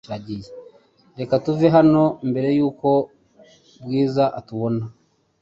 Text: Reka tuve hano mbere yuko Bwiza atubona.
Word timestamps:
Reka 1.19 1.33
tuve 1.43 1.67
hano 1.75 2.03
mbere 2.29 2.49
yuko 2.57 2.89
Bwiza 3.83 4.23
atubona. 4.39 4.83